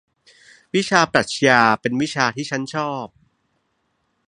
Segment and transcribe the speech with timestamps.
[0.75, 3.07] วิชาปรัขญาเป็นวิชาที่ฉันชอบ